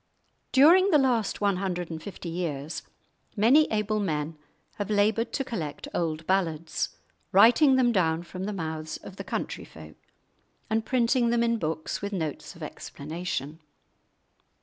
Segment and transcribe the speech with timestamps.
[0.51, 2.81] During the last one hundred and fifty years
[3.35, 4.35] many able men
[4.77, 6.97] have laboured to collect old ballads,
[7.31, 9.97] writing them down from the mouths of the country folk
[10.71, 13.59] and printing them in books with notes of explanation.